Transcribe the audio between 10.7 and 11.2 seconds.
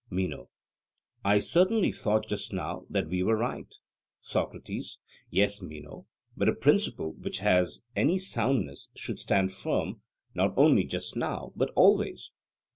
just